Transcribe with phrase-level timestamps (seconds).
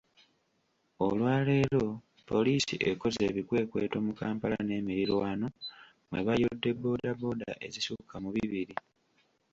[1.05, 1.85] Olwaleero
[2.29, 5.47] Poliisi ekoze ebikwekweto mu Kampala n'emirirwano
[6.09, 8.75] mwe bayodde bbooda bbooda ezisukka mu bibiri.